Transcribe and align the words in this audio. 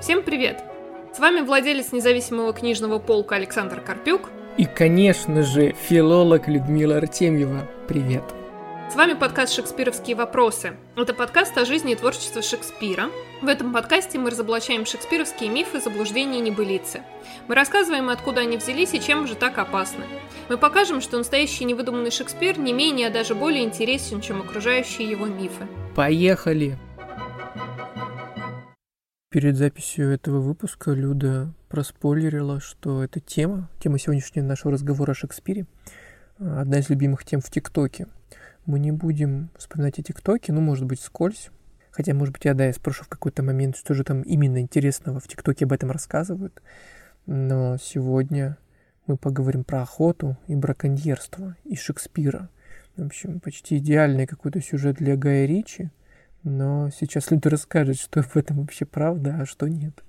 Всем 0.00 0.22
привет! 0.22 0.64
С 1.14 1.18
вами 1.18 1.42
владелец 1.42 1.92
независимого 1.92 2.54
книжного 2.54 2.98
полка 2.98 3.36
Александр 3.36 3.82
Карпюк. 3.82 4.30
И, 4.56 4.64
конечно 4.64 5.42
же, 5.42 5.74
филолог 5.74 6.48
Людмила 6.48 6.96
Артемьева. 6.96 7.68
Привет! 7.86 8.22
С 8.90 8.96
вами 8.96 9.12
подкаст 9.12 9.52
«Шекспировские 9.52 10.16
вопросы». 10.16 10.72
Это 10.96 11.12
подкаст 11.12 11.56
о 11.58 11.66
жизни 11.66 11.92
и 11.92 11.96
творчестве 11.96 12.40
Шекспира. 12.40 13.10
В 13.42 13.46
этом 13.46 13.74
подкасте 13.74 14.18
мы 14.18 14.30
разоблачаем 14.30 14.86
шекспировские 14.86 15.50
мифы, 15.50 15.82
заблуждения 15.82 16.38
и 16.38 16.42
небылицы. 16.42 17.02
Мы 17.46 17.54
рассказываем, 17.54 18.08
откуда 18.08 18.40
они 18.40 18.56
взялись 18.56 18.94
и 18.94 19.02
чем 19.02 19.26
же 19.26 19.34
так 19.34 19.58
опасны. 19.58 20.04
Мы 20.48 20.56
покажем, 20.56 21.02
что 21.02 21.18
настоящий 21.18 21.64
невыдуманный 21.64 22.10
Шекспир 22.10 22.58
не 22.58 22.72
менее, 22.72 23.08
а 23.08 23.12
даже 23.12 23.34
более 23.34 23.64
интересен, 23.64 24.22
чем 24.22 24.40
окружающие 24.40 25.10
его 25.10 25.26
мифы. 25.26 25.68
Поехали! 25.94 26.78
Перед 29.30 29.56
записью 29.56 30.10
этого 30.10 30.40
выпуска 30.40 30.90
Люда 30.90 31.54
проспойлерила, 31.68 32.58
что 32.58 33.04
эта 33.04 33.20
тема, 33.20 33.70
тема 33.78 33.96
сегодняшнего 33.96 34.44
нашего 34.44 34.72
разговора 34.72 35.12
о 35.12 35.14
Шекспире, 35.14 35.66
одна 36.40 36.80
из 36.80 36.90
любимых 36.90 37.24
тем 37.24 37.40
в 37.40 37.48
ТикТоке. 37.48 38.08
Мы 38.66 38.80
не 38.80 38.90
будем 38.90 39.50
вспоминать 39.56 40.00
о 40.00 40.02
ТикТоке, 40.02 40.52
ну, 40.52 40.60
может 40.60 40.84
быть, 40.84 40.98
скользь. 40.98 41.50
Хотя, 41.92 42.12
может 42.12 42.34
быть, 42.34 42.44
я, 42.44 42.54
да, 42.54 42.66
я 42.66 42.72
спрошу 42.72 43.04
в 43.04 43.08
какой-то 43.08 43.44
момент, 43.44 43.76
что 43.76 43.94
же 43.94 44.02
там 44.02 44.22
именно 44.22 44.60
интересного 44.60 45.20
в 45.20 45.28
ТикТоке 45.28 45.64
об 45.64 45.72
этом 45.74 45.92
рассказывают. 45.92 46.60
Но 47.26 47.76
сегодня 47.80 48.58
мы 49.06 49.16
поговорим 49.16 49.62
про 49.62 49.82
охоту 49.82 50.38
и 50.48 50.56
браконьерство 50.56 51.56
и 51.62 51.76
Шекспира. 51.76 52.48
В 52.96 53.06
общем, 53.06 53.38
почти 53.38 53.76
идеальный 53.76 54.26
какой-то 54.26 54.60
сюжет 54.60 54.96
для 54.96 55.16
Гая 55.16 55.46
Ричи– 55.46 55.92
но 56.42 56.90
сейчас 56.90 57.30
люди 57.30 57.48
расскажут, 57.48 57.98
что 57.98 58.22
в 58.22 58.36
этом 58.36 58.60
вообще 58.60 58.84
правда, 58.84 59.38
а 59.40 59.46
что 59.46 59.66
нет. 59.68 60.02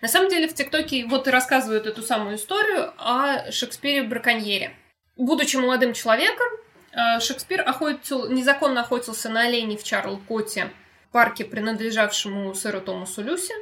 На 0.00 0.08
самом 0.08 0.28
деле 0.28 0.48
в 0.48 0.54
ТикТоке 0.54 1.06
вот 1.06 1.28
и 1.28 1.30
рассказывают 1.30 1.86
эту 1.86 2.02
самую 2.02 2.36
историю 2.36 2.92
о 2.98 3.50
Шекспире-браконьере. 3.50 4.72
Будучи 5.16 5.56
молодым 5.56 5.92
человеком, 5.92 6.48
э, 6.92 7.20
Шекспир 7.20 7.60
охотил, 7.60 8.28
незаконно 8.28 8.80
охотился 8.80 9.28
на 9.28 9.42
оленей 9.42 9.76
в 9.76 9.84
Чарлкоте, 9.84 10.70
парке, 11.12 11.44
принадлежавшему 11.44 12.52
сэру 12.54 12.80
Томасу 12.80 13.22
Люси. 13.22 13.54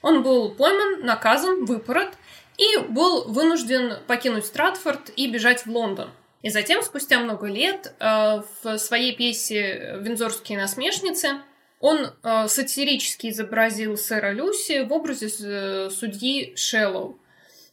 Он 0.00 0.22
был 0.22 0.54
пойман, 0.54 1.04
наказан, 1.04 1.64
выпорот 1.64 2.10
и 2.56 2.78
был 2.88 3.24
вынужден 3.24 3.98
покинуть 4.06 4.46
Стратфорд 4.46 5.10
и 5.16 5.30
бежать 5.30 5.66
в 5.66 5.70
Лондон. 5.70 6.10
И 6.42 6.50
затем, 6.50 6.82
спустя 6.82 7.18
много 7.18 7.48
лет, 7.48 7.94
э, 7.98 8.42
в 8.62 8.78
своей 8.78 9.16
пьесе 9.16 9.96
«Винзорские 10.00 10.56
насмешницы» 10.56 11.40
Он 11.80 12.12
э, 12.22 12.48
сатирически 12.48 13.30
изобразил 13.30 13.96
сэра 13.96 14.32
Люси 14.32 14.84
в 14.84 14.92
образе 14.92 15.28
э, 15.40 15.90
судьи 15.90 16.54
Шеллоу, 16.54 17.18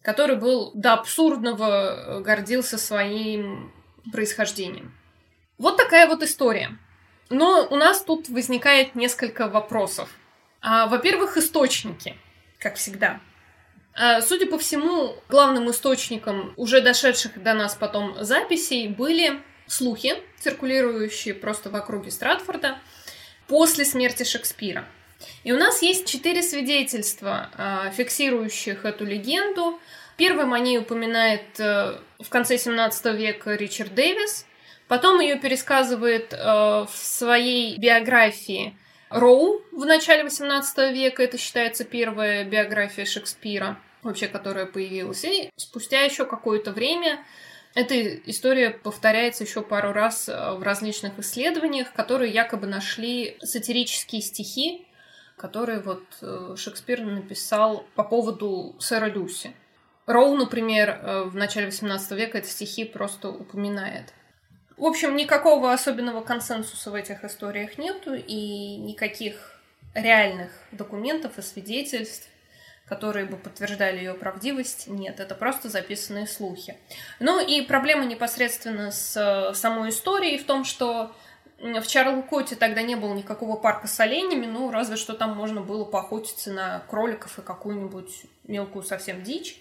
который 0.02 0.38
был 0.38 0.72
до 0.74 0.94
абсурдного 0.94 2.20
э, 2.20 2.22
гордился 2.22 2.78
своим 2.78 3.74
происхождением. 4.12 4.96
Вот 5.58 5.76
такая 5.76 6.08
вот 6.08 6.24
история. 6.24 6.78
Но 7.30 7.68
у 7.70 7.76
нас 7.76 8.02
тут 8.02 8.30
возникает 8.30 8.96
несколько 8.96 9.50
вопросов. 9.50 10.10
А, 10.62 10.88
во-первых, 10.88 11.36
источники, 11.36 12.16
как 12.60 12.76
всегда. 12.76 13.20
А, 13.94 14.22
судя 14.22 14.46
по 14.48 14.58
всему, 14.58 15.16
главным 15.28 15.70
источником 15.70 16.54
уже 16.56 16.80
дошедших 16.80 17.44
до 17.44 17.54
нас 17.54 17.76
потом 17.76 18.24
записей 18.24 18.88
были 18.88 19.42
слухи, 19.66 20.16
циркулирующие 20.40 21.34
просто 21.34 21.70
в 21.70 21.76
округе 21.76 22.12
Стратфорда, 22.12 22.80
после 23.48 23.86
смерти 23.86 24.24
Шекспира. 24.24 24.86
И 25.44 25.52
у 25.52 25.58
нас 25.58 25.82
есть 25.82 26.06
четыре 26.06 26.44
свидетельства, 26.44 27.50
а, 27.56 27.90
фиксирующих 27.92 28.86
эту 28.86 29.06
легенду. 29.06 29.80
Первым 30.16 30.54
о 30.54 30.60
ней 30.60 30.80
упоминает 30.80 31.60
э, 31.60 32.00
в 32.20 32.30
конце 32.30 32.58
17 32.58 33.06
века 33.14 33.54
Ричард 33.54 33.94
Дэвис, 33.94 34.48
потом 34.88 35.20
ее 35.20 35.38
пересказывает 35.38 36.34
э, 36.34 36.38
в 36.38 36.90
своей 36.92 37.78
биографии 37.78 38.76
Роу 39.10 39.62
в 39.72 39.86
начале 39.86 40.24
18 40.24 40.92
века, 40.92 41.24
это 41.24 41.38
считается 41.38 41.86
первая 41.86 42.44
биография 42.44 43.06
Шекспира, 43.06 43.80
вообще, 44.02 44.28
которая 44.28 44.66
появилась. 44.66 45.24
И 45.24 45.50
спустя 45.56 46.02
еще 46.02 46.26
какое-то 46.26 46.72
время 46.72 47.24
эта 47.78 48.16
история 48.26 48.72
повторяется 48.72 49.44
еще 49.44 49.62
пару 49.62 49.94
раз 49.94 50.28
э, 50.28 50.54
в 50.56 50.64
различных 50.64 51.20
исследованиях, 51.20 51.94
которые 51.94 52.34
якобы 52.34 52.66
нашли 52.66 53.38
сатирические 53.44 54.24
стихи, 54.24 54.88
которые 55.36 55.82
вот 55.82 56.04
э, 56.24 56.56
Шекспир 56.58 57.02
написал 57.02 57.86
по 57.94 58.04
поводу 58.04 58.76
сэра 58.80 59.06
Люси. 59.06 59.54
Роу, 60.08 60.36
например, 60.36 60.90
э, 60.90 61.24
в 61.26 61.36
начале 61.36 61.68
XVIII 61.68 62.16
века 62.16 62.40
эти 62.40 62.48
стихи 62.48 62.84
просто 62.84 63.30
упоминает. 63.30 64.12
В 64.76 64.84
общем, 64.84 65.16
никакого 65.16 65.72
особенного 65.72 66.24
консенсуса 66.24 66.90
в 66.90 66.96
этих 66.96 67.24
историях 67.24 67.78
нету, 67.78 68.16
и 68.16 68.78
никаких 68.78 69.62
реальных 69.94 70.50
документов 70.72 71.38
и 71.38 71.44
свидетельств 71.44 72.28
которые 72.88 73.26
бы 73.26 73.38
подтверждали 73.38 73.98
ее 73.98 74.14
правдивость, 74.14 74.88
нет, 74.88 75.20
это 75.20 75.36
просто 75.36 75.70
записанные 75.70 76.26
слухи. 76.26 76.78
Ну 77.20 77.46
и 77.46 77.62
проблема 77.62 78.06
непосредственно 78.06 78.92
с 78.92 79.16
э, 79.18 79.54
самой 79.54 79.90
историей 79.90 80.38
в 80.38 80.46
том, 80.46 80.64
что 80.64 81.12
в 81.60 81.88
Чарлкоте 81.88 82.56
тогда 82.56 82.84
не 82.84 82.96
было 82.96 83.14
никакого 83.14 83.58
парка 83.58 83.88
с 83.88 84.00
оленями, 84.00 84.46
ну, 84.46 84.72
разве 84.72 84.96
что 84.96 85.14
там 85.14 85.36
можно 85.36 85.62
было 85.62 85.86
поохотиться 85.86 86.52
на 86.52 86.84
кроликов 86.88 87.40
и 87.40 87.42
какую-нибудь 87.42 88.26
мелкую 88.46 88.84
совсем 88.84 89.24
дичь. 89.24 89.60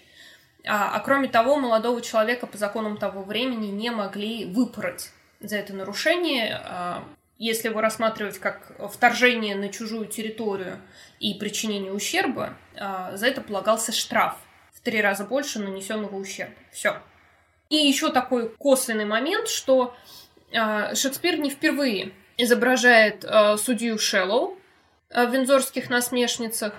А, 0.65 0.95
а 0.95 0.99
кроме 0.99 1.27
того, 1.27 1.55
молодого 1.57 2.01
человека 2.01 2.45
по 2.45 2.57
законам 2.57 2.97
того 2.97 3.23
времени 3.23 3.67
не 3.67 3.89
могли 3.89 4.45
выпороть 4.45 5.09
за 5.39 5.57
это 5.57 5.73
нарушение. 5.73 6.61
А, 6.63 7.03
если 7.39 7.69
его 7.69 7.81
рассматривать 7.81 8.39
как 8.39 8.71
вторжение 8.91 9.55
на 9.55 9.69
чужую 9.69 10.05
территорию 10.05 10.79
и 11.19 11.33
причинение 11.35 11.91
ущерба, 11.91 12.57
а, 12.75 13.15
за 13.15 13.27
это 13.27 13.41
полагался 13.41 13.91
штраф 13.91 14.37
в 14.73 14.81
три 14.81 15.01
раза 15.01 15.25
больше 15.25 15.59
нанесенного 15.59 16.15
ущерба. 16.15 16.55
Все. 16.71 17.01
И 17.69 17.75
еще 17.75 18.11
такой 18.11 18.49
косвенный 18.49 19.05
момент, 19.05 19.49
что 19.49 19.95
а, 20.53 20.95
Шекспир 20.95 21.37
не 21.37 21.49
впервые 21.49 22.11
изображает 22.37 23.25
а, 23.25 23.57
судью 23.57 23.97
Шеллоу 23.99 24.57
в 25.09 25.31
«Вензорских 25.31 25.89
насмешницах». 25.89 26.73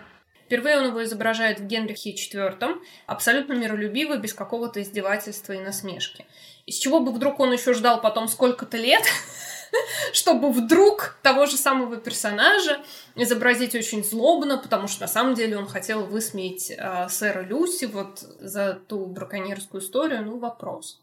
Впервые 0.49 0.79
он 0.79 0.87
его 0.87 1.05
изображает 1.05 1.61
в 1.61 1.67
Генрихе 1.67 2.15
IV, 2.15 2.81
абсолютно 3.05 3.53
миролюбиво, 3.53 4.17
без 4.17 4.33
какого-то 4.33 4.81
издевательства 4.81 5.53
и 5.53 5.59
насмешки. 5.59 6.25
Из 6.65 6.77
чего 6.77 7.01
бы 7.01 7.13
вдруг 7.13 7.39
он 7.39 7.53
еще 7.53 7.75
ждал 7.75 8.01
потом 8.01 8.29
сколько-то 8.29 8.79
лет, 8.79 9.03
чтобы 10.15 10.51
вдруг 10.51 11.19
того 11.23 11.45
же 11.45 11.59
самого 11.59 11.99
персонажа 11.99 12.81
изобразить 13.15 13.75
очень 13.75 14.03
злобно, 14.03 14.57
потому 14.57 14.89
что 14.89 15.03
на 15.03 15.09
самом 15.09 15.35
деле 15.35 15.59
он 15.59 15.67
хотел 15.67 16.07
высмеять 16.07 16.71
э, 16.71 17.09
сэра 17.11 17.43
Люси 17.43 17.85
вот 17.85 18.21
за 18.41 18.73
ту 18.73 19.05
браконьерскую 19.05 19.83
историю, 19.83 20.25
ну, 20.25 20.39
вопрос. 20.39 20.99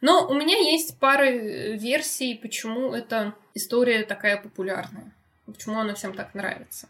Но 0.00 0.28
у 0.28 0.34
меня 0.34 0.56
есть 0.56 1.00
пара 1.00 1.24
э, 1.24 1.76
версий, 1.76 2.36
почему 2.36 2.94
эта 2.94 3.34
история 3.54 4.04
такая 4.04 4.36
популярная, 4.40 5.12
почему 5.46 5.80
она 5.80 5.94
всем 5.94 6.14
так 6.14 6.32
нравится. 6.34 6.88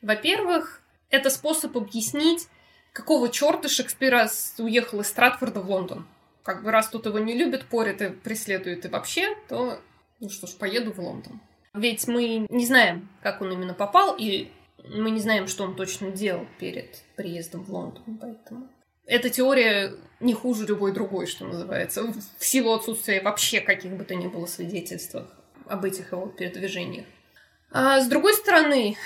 Во-первых, 0.00 0.81
это 1.12 1.30
способ 1.30 1.76
объяснить, 1.76 2.48
какого 2.92 3.28
черта 3.28 3.68
Шекспир 3.68 4.26
уехал 4.58 5.00
из 5.00 5.06
Стратфорда 5.06 5.60
в 5.60 5.70
Лондон. 5.70 6.06
Как 6.42 6.64
бы 6.64 6.72
раз 6.72 6.88
тут 6.88 7.06
его 7.06 7.20
не 7.20 7.34
любят, 7.34 7.66
порят 7.66 8.02
и 8.02 8.08
преследуют 8.08 8.84
и 8.84 8.88
вообще, 8.88 9.36
то 9.48 9.78
ну 10.18 10.28
что 10.28 10.48
ж, 10.48 10.54
поеду 10.54 10.92
в 10.92 10.98
Лондон. 10.98 11.40
Ведь 11.74 12.08
мы 12.08 12.46
не 12.48 12.66
знаем, 12.66 13.08
как 13.22 13.40
он 13.40 13.52
именно 13.52 13.74
попал, 13.74 14.16
и 14.18 14.50
мы 14.84 15.10
не 15.10 15.20
знаем, 15.20 15.46
что 15.46 15.64
он 15.64 15.76
точно 15.76 16.10
делал 16.10 16.46
перед 16.58 17.02
приездом 17.14 17.62
в 17.62 17.70
Лондон, 17.70 18.18
поэтому... 18.20 18.68
Эта 19.04 19.30
теория 19.30 19.94
не 20.20 20.32
хуже 20.32 20.64
любой 20.64 20.92
другой, 20.92 21.26
что 21.26 21.44
называется, 21.44 22.04
в 22.38 22.44
силу 22.44 22.72
отсутствия 22.72 23.20
вообще 23.20 23.60
каких 23.60 23.92
бы 23.92 24.04
то 24.04 24.14
ни 24.14 24.28
было 24.28 24.46
свидетельств 24.46 25.16
об 25.66 25.84
этих 25.84 26.12
его 26.12 26.26
передвижениях. 26.26 27.06
А 27.70 28.00
с 28.00 28.06
другой 28.06 28.34
стороны, 28.34 28.96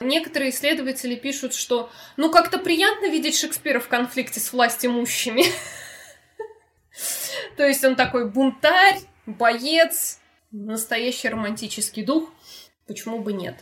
некоторые 0.00 0.50
исследователи 0.50 1.14
пишут, 1.14 1.54
что 1.54 1.90
ну 2.16 2.30
как-то 2.30 2.58
приятно 2.58 3.06
видеть 3.06 3.36
Шекспира 3.36 3.80
в 3.80 3.88
конфликте 3.88 4.40
с 4.40 4.52
властимущими. 4.52 5.44
То 7.56 7.66
есть 7.66 7.84
он 7.84 7.96
такой 7.96 8.30
бунтарь, 8.30 9.00
боец, 9.26 10.20
настоящий 10.50 11.28
романтический 11.28 12.04
дух, 12.04 12.30
почему 12.86 13.20
бы 13.20 13.32
нет. 13.32 13.56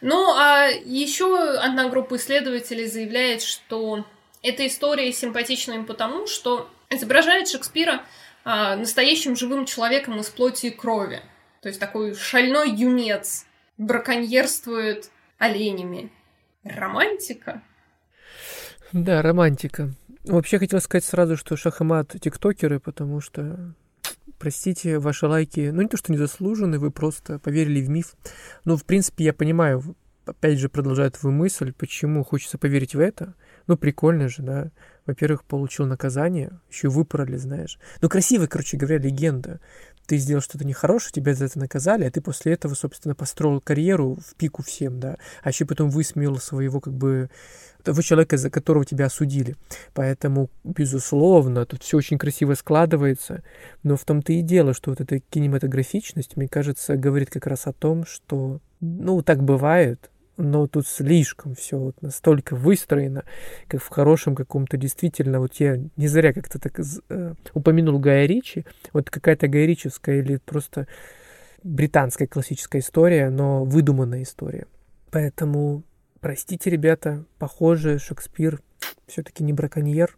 Ну, 0.00 0.34
а 0.36 0.68
еще 0.68 1.38
одна 1.38 1.88
группа 1.88 2.16
исследователей 2.16 2.86
заявляет, 2.86 3.42
что 3.42 4.04
эта 4.42 4.66
история 4.66 5.12
симпатична 5.12 5.74
им 5.74 5.86
потому, 5.86 6.26
что 6.26 6.70
изображает 6.90 7.48
Шекспира 7.48 8.02
а, 8.44 8.76
настоящим 8.76 9.36
живым 9.36 9.66
человеком 9.66 10.20
из 10.20 10.28
плоти 10.28 10.66
и 10.66 10.70
крови. 10.70 11.22
То 11.62 11.68
есть 11.68 11.80
такой 11.80 12.14
шальной 12.14 12.70
юнец 12.70 13.46
браконьерствует 13.76 15.10
оленями. 15.38 16.10
Романтика? 16.64 17.62
Да, 18.92 19.22
романтика. 19.22 19.94
Вообще 20.24 20.58
хотел 20.58 20.80
сказать 20.80 21.04
сразу, 21.04 21.36
что 21.36 21.56
шахмат 21.56 22.16
тиктокеры, 22.20 22.80
потому 22.80 23.20
что 23.20 23.74
простите, 24.38 24.98
ваши 24.98 25.26
лайки, 25.26 25.70
ну 25.72 25.82
не 25.82 25.88
то, 25.88 25.96
что 25.96 26.12
не 26.12 26.18
заслужены, 26.18 26.78
вы 26.78 26.90
просто 26.90 27.38
поверили 27.38 27.80
в 27.80 27.88
миф. 27.88 28.14
Но, 28.64 28.76
в 28.76 28.84
принципе, 28.84 29.24
я 29.24 29.32
понимаю, 29.32 29.82
опять 30.24 30.58
же, 30.58 30.68
продолжаю 30.68 31.10
твою 31.10 31.34
мысль, 31.34 31.72
почему 31.72 32.24
хочется 32.24 32.58
поверить 32.58 32.94
в 32.94 33.00
это. 33.00 33.34
Ну, 33.66 33.76
прикольно 33.76 34.28
же, 34.28 34.42
да. 34.42 34.70
Во-первых, 35.06 35.44
получил 35.44 35.86
наказание, 35.86 36.60
еще 36.70 36.88
выпороли, 36.88 37.36
знаешь. 37.36 37.78
Ну, 38.00 38.08
красивая, 38.08 38.48
короче 38.48 38.76
говоря, 38.76 38.98
легенда. 38.98 39.60
Ты 40.06 40.18
сделал 40.18 40.40
что-то 40.40 40.64
нехорошее, 40.64 41.12
тебя 41.12 41.34
за 41.34 41.46
это 41.46 41.58
наказали, 41.58 42.04
а 42.04 42.10
ты 42.10 42.20
после 42.20 42.52
этого, 42.52 42.74
собственно, 42.74 43.14
построил 43.14 43.60
карьеру 43.60 44.18
в 44.24 44.34
пику 44.36 44.62
всем, 44.62 45.00
да. 45.00 45.16
А 45.42 45.48
еще 45.48 45.64
потом 45.64 45.90
высмеял 45.90 46.38
своего, 46.38 46.80
как 46.80 46.94
бы, 46.94 47.28
того 47.82 48.02
человека, 48.02 48.36
за 48.36 48.50
которого 48.50 48.84
тебя 48.84 49.06
осудили. 49.06 49.56
Поэтому, 49.94 50.50
безусловно, 50.64 51.66
тут 51.66 51.82
все 51.82 51.96
очень 51.96 52.18
красиво 52.18 52.54
складывается. 52.54 53.42
Но 53.82 53.96
в 53.96 54.04
том-то 54.04 54.32
и 54.32 54.42
дело, 54.42 54.74
что 54.74 54.90
вот 54.90 55.00
эта 55.00 55.20
кинематографичность, 55.20 56.36
мне 56.36 56.48
кажется, 56.48 56.96
говорит 56.96 57.30
как 57.30 57.46
раз 57.46 57.66
о 57.66 57.72
том, 57.72 58.04
что, 58.06 58.60
ну, 58.80 59.22
так 59.22 59.42
бывает, 59.42 60.10
но 60.36 60.66
тут 60.66 60.86
слишком 60.86 61.54
все 61.54 61.78
вот 61.78 62.00
настолько 62.02 62.56
выстроено, 62.56 63.24
как 63.68 63.82
в 63.82 63.88
хорошем 63.88 64.34
каком-то 64.34 64.76
действительно, 64.76 65.40
вот 65.40 65.54
я 65.54 65.78
не 65.96 66.08
зря 66.08 66.32
как-то 66.32 66.58
так 66.58 66.78
э, 67.08 67.34
упомянул 67.54 67.98
Гая 67.98 68.26
Ричи, 68.26 68.64
вот 68.92 69.10
какая-то 69.10 69.48
Гая 69.48 69.66
Ричевская 69.66 70.18
или 70.18 70.36
просто 70.36 70.86
британская 71.62 72.26
классическая 72.26 72.80
история, 72.80 73.30
но 73.30 73.64
выдуманная 73.64 74.22
история. 74.22 74.66
Поэтому, 75.10 75.82
простите, 76.20 76.70
ребята, 76.70 77.24
похоже, 77.38 77.98
Шекспир 77.98 78.60
все-таки 79.06 79.42
не 79.42 79.52
браконьер, 79.52 80.16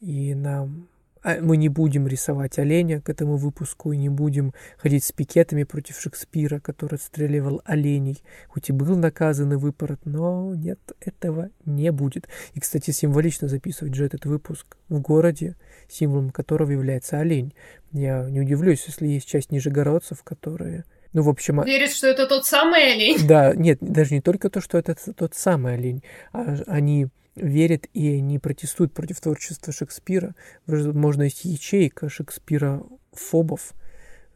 и 0.00 0.34
нам 0.34 0.88
мы 1.24 1.56
не 1.56 1.68
будем 1.68 2.06
рисовать 2.06 2.58
оленя 2.58 3.00
к 3.00 3.08
этому 3.08 3.36
выпуску 3.36 3.92
и 3.92 3.96
не 3.96 4.08
будем 4.08 4.52
ходить 4.76 5.04
с 5.04 5.12
пикетами 5.12 5.64
против 5.64 6.00
Шекспира, 6.00 6.60
который 6.60 6.94
отстреливал 6.94 7.62
оленей. 7.64 8.22
Хоть 8.48 8.70
и 8.70 8.72
был 8.72 8.96
наказан 8.96 9.52
и 9.52 9.56
выпорот, 9.56 10.00
но 10.04 10.54
нет, 10.54 10.80
этого 11.00 11.50
не 11.64 11.92
будет. 11.92 12.28
И, 12.54 12.60
кстати, 12.60 12.90
символично 12.90 13.48
записывать 13.48 13.94
же 13.94 14.04
этот 14.04 14.24
выпуск 14.26 14.76
в 14.88 15.00
городе, 15.00 15.56
символом 15.88 16.30
которого 16.30 16.70
является 16.70 17.18
олень. 17.18 17.54
Я 17.92 18.28
не 18.30 18.40
удивлюсь, 18.40 18.84
если 18.86 19.06
есть 19.06 19.28
часть 19.28 19.52
нижегородцев, 19.52 20.22
которые 20.22 20.84
ну, 21.12 21.22
в 21.22 21.28
общем... 21.28 21.60
А 21.60 21.64
Верит, 21.64 21.90
что 21.90 22.06
это 22.06 22.28
тот 22.28 22.46
самый 22.46 22.92
олень? 22.92 23.26
Да, 23.26 23.52
нет, 23.54 23.78
даже 23.80 24.14
не 24.14 24.20
только 24.20 24.48
то, 24.48 24.60
что 24.60 24.78
это 24.78 24.94
тот 25.12 25.34
самый 25.34 25.74
олень. 25.74 26.04
А 26.32 26.56
они 26.68 27.08
верят 27.40 27.86
и 27.92 28.20
не 28.20 28.38
протестуют 28.38 28.92
против 28.92 29.20
творчества 29.20 29.72
Шекспира. 29.72 30.34
Можно 30.66 31.24
есть 31.24 31.44
ячейка 31.44 32.08
Шекспира 32.08 32.82
фобов 33.12 33.72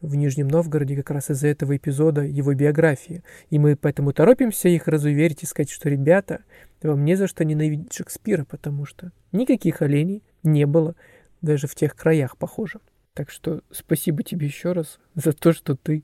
в 0.01 0.15
Нижнем 0.15 0.47
Новгороде 0.47 0.95
как 0.95 1.11
раз 1.11 1.31
из-за 1.31 1.47
этого 1.47 1.77
эпизода 1.77 2.21
его 2.21 2.53
биографии. 2.53 3.23
И 3.49 3.59
мы 3.59 3.75
поэтому 3.75 4.13
торопимся 4.13 4.69
их 4.69 4.87
разуверить 4.87 5.43
и 5.43 5.45
сказать, 5.45 5.69
что, 5.69 5.89
ребята, 5.89 6.41
вам 6.81 7.05
не 7.05 7.15
за 7.15 7.27
что 7.27 7.43
ненавидеть 7.43 7.93
Шекспира, 7.93 8.45
потому 8.45 8.85
что 8.85 9.11
никаких 9.31 9.81
оленей 9.81 10.23
не 10.43 10.65
было 10.65 10.95
даже 11.41 11.67
в 11.67 11.75
тех 11.75 11.95
краях, 11.95 12.37
похоже. 12.37 12.79
Так 13.13 13.29
что 13.29 13.61
спасибо 13.71 14.23
тебе 14.23 14.47
еще 14.47 14.73
раз 14.73 14.99
за 15.15 15.31
то, 15.31 15.53
что 15.53 15.75
ты, 15.75 16.03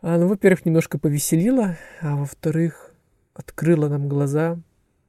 а, 0.00 0.18
ну, 0.18 0.26
во-первых, 0.26 0.64
немножко 0.66 0.98
повеселила, 0.98 1.76
а 2.00 2.16
во-вторых, 2.16 2.92
открыла 3.32 3.88
нам 3.88 4.08
глаза 4.08 4.58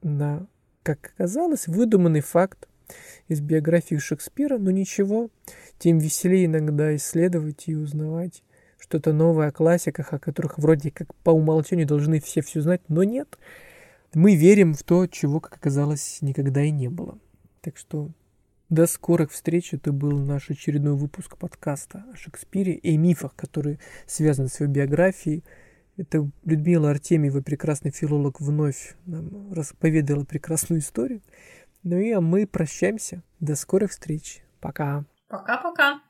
на 0.02 0.48
как 0.84 1.14
оказалось, 1.16 1.68
выдуманный 1.68 2.22
факт 2.22 2.68
из 3.28 3.42
биографии 3.42 3.96
Шекспира, 3.96 4.58
но 4.58 4.72
ничего, 4.72 5.30
тем 5.80 5.98
веселее 5.98 6.46
иногда 6.46 6.96
исследовать 6.96 7.64
и 7.68 7.76
узнавать 7.76 8.44
что-то 8.78 9.14
новое 9.14 9.48
о 9.48 9.52
классиках, 9.52 10.14
о 10.14 10.20
которых 10.20 10.58
вроде 10.58 10.92
как 10.92 11.16
по 11.24 11.32
умолчанию 11.32 11.88
должны 11.88 12.20
все 12.20 12.42
все 12.42 12.62
знать, 12.62 12.82
но 12.90 13.04
нет. 13.04 13.40
Мы 14.14 14.36
верим 14.36 14.74
в 14.74 14.84
то, 14.84 15.08
чего, 15.08 15.40
как 15.40 15.56
оказалось, 15.56 16.20
никогда 16.22 16.62
и 16.62 16.70
не 16.70 16.90
было. 16.90 17.18
Так 17.62 17.78
что 17.78 18.12
до 18.74 18.88
скорых 18.88 19.32
встреч. 19.32 19.74
Это 19.74 19.92
был 19.92 20.18
наш 20.18 20.50
очередной 20.50 20.96
выпуск 20.96 21.38
подкаста 21.38 22.06
о 22.12 22.16
Шекспире 22.16 22.74
и 22.74 22.98
мифах, 22.98 23.36
которые 23.36 23.80
связаны 24.08 24.50
с 24.50 24.60
его 24.60 24.72
биографией. 24.72 25.44
Это 25.96 26.30
Людмила 26.44 26.90
Артемьева, 26.90 27.42
прекрасный 27.42 27.92
филолог, 27.92 28.42
вновь 28.42 28.96
нам 29.06 29.54
расповедала 29.54 30.26
прекрасную 30.26 30.82
историю. 30.82 31.22
Ну 31.84 31.98
и 31.98 32.12
а 32.12 32.22
мы 32.22 32.48
прощаемся. 32.48 33.22
До 33.40 33.56
скорых 33.56 33.92
встреч. 33.92 34.42
Пока. 34.60 35.06
Пока-пока. 35.28 36.02